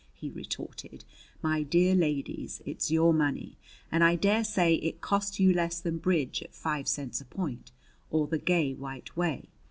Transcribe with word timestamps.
he 0.15 0.31
retorted. 0.31 1.05
"My 1.43 1.61
dear 1.61 1.93
ladies, 1.93 2.59
it's 2.65 2.89
your 2.89 3.13
money; 3.13 3.59
and 3.91 4.03
I 4.03 4.15
dare 4.15 4.43
say 4.43 4.73
it 4.73 4.99
costs 4.99 5.39
you 5.39 5.53
less 5.53 5.79
than 5.79 5.99
bridge 5.99 6.41
at 6.41 6.55
five 6.55 6.87
cents 6.87 7.21
a 7.21 7.25
point, 7.25 7.71
or 8.09 8.25
the 8.25 8.39
Gay 8.39 8.73
White 8.73 9.15
Way. 9.15 9.49